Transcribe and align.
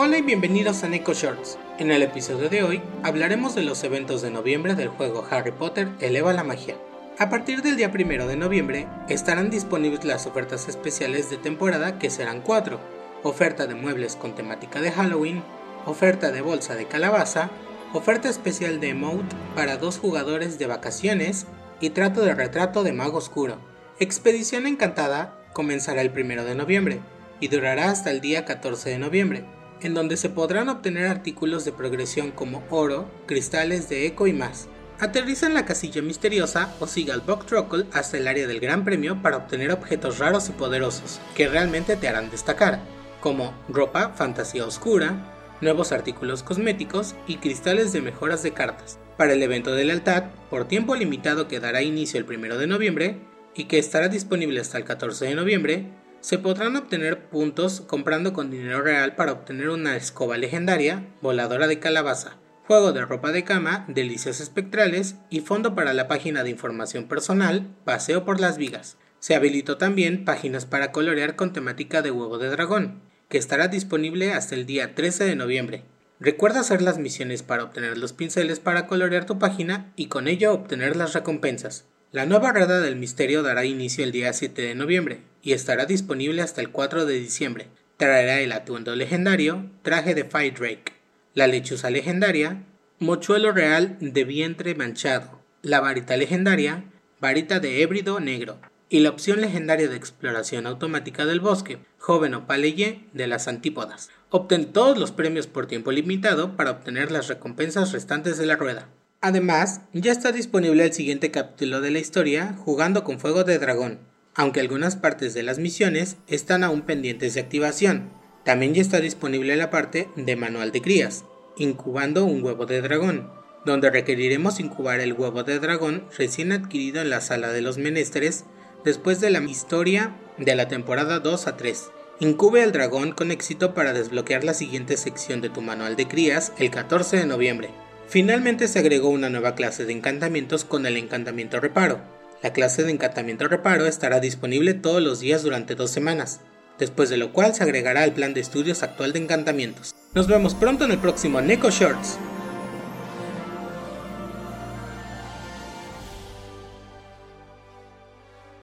Hola 0.00 0.18
y 0.18 0.22
bienvenidos 0.22 0.84
a 0.84 0.88
Neko 0.88 1.12
Shorts. 1.12 1.58
En 1.80 1.90
el 1.90 2.04
episodio 2.04 2.48
de 2.48 2.62
hoy 2.62 2.80
hablaremos 3.02 3.56
de 3.56 3.62
los 3.62 3.82
eventos 3.82 4.22
de 4.22 4.30
noviembre 4.30 4.76
del 4.76 4.90
juego 4.90 5.26
Harry 5.28 5.50
Potter 5.50 5.88
Eleva 5.98 6.32
la 6.32 6.44
Magia. 6.44 6.76
A 7.18 7.28
partir 7.28 7.62
del 7.62 7.76
día 7.76 7.90
1 7.92 8.28
de 8.28 8.36
noviembre 8.36 8.86
estarán 9.08 9.50
disponibles 9.50 10.04
las 10.04 10.24
ofertas 10.24 10.68
especiales 10.68 11.30
de 11.30 11.36
temporada 11.36 11.98
que 11.98 12.10
serán 12.10 12.42
4. 12.42 12.78
Oferta 13.24 13.66
de 13.66 13.74
muebles 13.74 14.14
con 14.14 14.36
temática 14.36 14.80
de 14.80 14.92
Halloween, 14.92 15.42
oferta 15.84 16.30
de 16.30 16.42
bolsa 16.42 16.76
de 16.76 16.86
calabaza, 16.86 17.50
oferta 17.92 18.28
especial 18.28 18.78
de 18.78 18.90
emote 18.90 19.34
para 19.56 19.78
dos 19.78 19.98
jugadores 19.98 20.60
de 20.60 20.68
vacaciones 20.68 21.48
y 21.80 21.90
trato 21.90 22.20
de 22.20 22.36
retrato 22.36 22.84
de 22.84 22.92
mago 22.92 23.18
oscuro. 23.18 23.58
Expedición 23.98 24.68
Encantada 24.68 25.36
comenzará 25.54 26.02
el 26.02 26.12
1 26.16 26.44
de 26.44 26.54
noviembre 26.54 27.00
y 27.40 27.48
durará 27.48 27.90
hasta 27.90 28.12
el 28.12 28.20
día 28.20 28.44
14 28.44 28.90
de 28.90 28.98
noviembre 29.00 29.57
en 29.80 29.94
donde 29.94 30.16
se 30.16 30.30
podrán 30.30 30.68
obtener 30.68 31.06
artículos 31.06 31.64
de 31.64 31.72
progresión 31.72 32.30
como 32.30 32.62
oro, 32.70 33.10
cristales 33.26 33.88
de 33.88 34.06
eco 34.06 34.26
y 34.26 34.32
más. 34.32 34.68
Aterriza 35.00 35.46
en 35.46 35.54
la 35.54 35.64
casilla 35.64 36.02
misteriosa 36.02 36.74
o 36.80 36.86
siga 36.86 37.14
al 37.14 37.20
Buck 37.20 37.46
Truckle 37.46 37.86
hasta 37.92 38.16
el 38.16 38.26
área 38.26 38.48
del 38.48 38.58
Gran 38.58 38.84
Premio 38.84 39.22
para 39.22 39.36
obtener 39.36 39.70
objetos 39.70 40.18
raros 40.18 40.48
y 40.48 40.52
poderosos 40.52 41.20
que 41.36 41.48
realmente 41.48 41.96
te 41.96 42.08
harán 42.08 42.30
destacar, 42.30 42.80
como 43.20 43.54
ropa, 43.68 44.10
fantasía 44.16 44.66
oscura, 44.66 45.34
nuevos 45.60 45.92
artículos 45.92 46.42
cosméticos 46.42 47.14
y 47.26 47.36
cristales 47.36 47.92
de 47.92 48.00
mejoras 48.00 48.42
de 48.42 48.52
cartas. 48.52 48.98
Para 49.16 49.32
el 49.32 49.42
evento 49.42 49.72
de 49.72 49.84
lealtad, 49.84 50.24
por 50.50 50.66
tiempo 50.66 50.94
limitado 50.94 51.48
que 51.48 51.60
dará 51.60 51.82
inicio 51.82 52.18
el 52.20 52.26
1 52.26 52.56
de 52.56 52.66
noviembre 52.66 53.20
y 53.54 53.64
que 53.64 53.78
estará 53.78 54.08
disponible 54.08 54.60
hasta 54.60 54.78
el 54.78 54.84
14 54.84 55.26
de 55.26 55.34
noviembre, 55.34 55.86
se 56.20 56.38
podrán 56.38 56.76
obtener 56.76 57.28
puntos 57.28 57.80
comprando 57.80 58.32
con 58.32 58.50
dinero 58.50 58.82
real 58.82 59.14
para 59.14 59.32
obtener 59.32 59.68
una 59.68 59.96
escoba 59.96 60.36
legendaria, 60.36 61.06
voladora 61.22 61.68
de 61.68 61.78
calabaza, 61.78 62.36
juego 62.66 62.92
de 62.92 63.04
ropa 63.04 63.30
de 63.30 63.44
cama, 63.44 63.84
delicias 63.88 64.40
espectrales 64.40 65.16
y 65.30 65.40
fondo 65.40 65.74
para 65.74 65.94
la 65.94 66.08
página 66.08 66.42
de 66.42 66.50
información 66.50 67.06
personal, 67.06 67.68
paseo 67.84 68.24
por 68.24 68.40
las 68.40 68.58
vigas. 68.58 68.96
Se 69.20 69.34
habilitó 69.34 69.78
también 69.78 70.24
páginas 70.24 70.66
para 70.66 70.92
colorear 70.92 71.36
con 71.36 71.52
temática 71.52 72.02
de 72.02 72.10
huevo 72.10 72.38
de 72.38 72.50
dragón, 72.50 73.00
que 73.28 73.38
estará 73.38 73.68
disponible 73.68 74.32
hasta 74.32 74.54
el 74.54 74.66
día 74.66 74.94
13 74.94 75.24
de 75.24 75.36
noviembre. 75.36 75.84
Recuerda 76.20 76.60
hacer 76.60 76.82
las 76.82 76.98
misiones 76.98 77.44
para 77.44 77.62
obtener 77.62 77.96
los 77.96 78.12
pinceles 78.12 78.58
para 78.58 78.86
colorear 78.86 79.24
tu 79.24 79.38
página 79.38 79.92
y 79.94 80.06
con 80.06 80.26
ello 80.26 80.52
obtener 80.52 80.96
las 80.96 81.14
recompensas. 81.14 81.86
La 82.10 82.26
nueva 82.26 82.52
Rueda 82.52 82.80
del 82.80 82.96
Misterio 82.96 83.42
dará 83.42 83.64
inicio 83.64 84.02
el 84.02 84.12
día 84.12 84.32
7 84.32 84.62
de 84.62 84.74
noviembre 84.74 85.20
y 85.48 85.54
estará 85.54 85.86
disponible 85.86 86.42
hasta 86.42 86.60
el 86.60 86.68
4 86.68 87.06
de 87.06 87.18
diciembre. 87.18 87.68
Traerá 87.96 88.40
el 88.40 88.52
atuendo 88.52 88.94
legendario, 88.94 89.70
traje 89.80 90.14
de 90.14 90.24
Fire 90.24 90.52
Drake, 90.52 90.92
la 91.32 91.46
lechuza 91.46 91.88
legendaria, 91.88 92.64
mochuelo 92.98 93.50
real 93.52 93.96
de 93.98 94.24
vientre 94.24 94.74
manchado, 94.74 95.40
la 95.62 95.80
varita 95.80 96.18
legendaria, 96.18 96.84
varita 97.18 97.60
de 97.60 97.80
hébrido 97.80 98.20
negro 98.20 98.58
y 98.90 99.00
la 99.00 99.08
opción 99.08 99.40
legendaria 99.40 99.88
de 99.88 99.96
exploración 99.96 100.66
automática 100.66 101.24
del 101.24 101.40
bosque, 101.40 101.78
joven 101.96 102.34
o 102.34 102.46
paleye 102.46 103.06
de 103.14 103.26
las 103.26 103.48
antípodas. 103.48 104.10
Obtén 104.28 104.74
todos 104.74 104.98
los 104.98 105.12
premios 105.12 105.46
por 105.46 105.66
tiempo 105.66 105.92
limitado 105.92 106.58
para 106.58 106.72
obtener 106.72 107.10
las 107.10 107.28
recompensas 107.28 107.92
restantes 107.92 108.36
de 108.36 108.44
la 108.44 108.56
rueda. 108.56 108.90
Además, 109.22 109.80
ya 109.94 110.12
está 110.12 110.30
disponible 110.30 110.84
el 110.84 110.92
siguiente 110.92 111.30
capítulo 111.30 111.80
de 111.80 111.90
la 111.90 112.00
historia, 112.00 112.54
Jugando 112.58 113.02
con 113.02 113.18
Fuego 113.18 113.44
de 113.44 113.58
Dragón, 113.58 113.98
aunque 114.38 114.60
algunas 114.60 114.94
partes 114.94 115.34
de 115.34 115.42
las 115.42 115.58
misiones 115.58 116.16
están 116.28 116.62
aún 116.62 116.82
pendientes 116.82 117.34
de 117.34 117.40
activación. 117.40 118.08
También 118.44 118.72
ya 118.72 118.80
está 118.80 119.00
disponible 119.00 119.56
la 119.56 119.68
parte 119.68 120.08
de 120.14 120.36
Manual 120.36 120.72
de 120.72 120.80
Crías, 120.80 121.24
Incubando 121.56 122.24
un 122.24 122.44
huevo 122.44 122.64
de 122.64 122.80
dragón, 122.80 123.28
donde 123.66 123.90
requeriremos 123.90 124.60
incubar 124.60 125.00
el 125.00 125.12
huevo 125.12 125.42
de 125.42 125.58
dragón 125.58 126.04
recién 126.16 126.52
adquirido 126.52 127.00
en 127.00 127.10
la 127.10 127.20
sala 127.20 127.50
de 127.50 127.62
los 127.62 127.78
menesteres 127.78 128.44
después 128.84 129.20
de 129.20 129.30
la 129.30 129.42
historia 129.42 130.14
de 130.36 130.54
la 130.54 130.68
temporada 130.68 131.18
2 131.18 131.48
a 131.48 131.56
3. 131.56 131.90
Incube 132.20 132.62
al 132.62 132.70
dragón 132.70 133.10
con 133.10 133.32
éxito 133.32 133.74
para 133.74 133.92
desbloquear 133.92 134.44
la 134.44 134.54
siguiente 134.54 134.96
sección 134.96 135.40
de 135.40 135.50
tu 135.50 135.62
manual 135.62 135.96
de 135.96 136.06
crías 136.06 136.52
el 136.58 136.70
14 136.70 137.16
de 137.16 137.26
noviembre. 137.26 137.70
Finalmente 138.06 138.68
se 138.68 138.78
agregó 138.78 139.08
una 139.08 139.30
nueva 139.30 139.56
clase 139.56 139.84
de 139.84 139.94
encantamientos 139.94 140.64
con 140.64 140.86
el 140.86 140.96
encantamiento 140.96 141.58
reparo. 141.58 142.17
La 142.40 142.52
clase 142.52 142.84
de 142.84 142.92
encantamiento 142.92 143.48
reparo 143.48 143.86
estará 143.86 144.20
disponible 144.20 144.74
todos 144.74 145.02
los 145.02 145.18
días 145.18 145.42
durante 145.42 145.74
dos 145.74 145.90
semanas, 145.90 146.40
después 146.78 147.10
de 147.10 147.16
lo 147.16 147.32
cual 147.32 147.54
se 147.54 147.64
agregará 147.64 148.04
al 148.04 148.12
plan 148.12 148.32
de 148.32 148.40
estudios 148.40 148.84
actual 148.84 149.12
de 149.12 149.18
encantamientos. 149.18 149.94
Nos 150.14 150.28
vemos 150.28 150.54
pronto 150.54 150.84
en 150.84 150.92
el 150.92 150.98
próximo 150.98 151.40
Neko 151.40 151.70
Shorts. 151.70 152.18